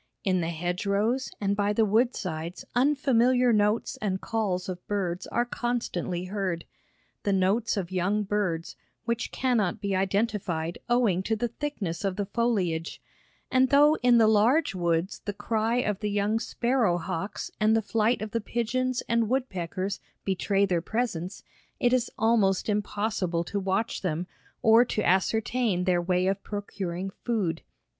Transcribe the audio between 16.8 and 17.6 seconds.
hawks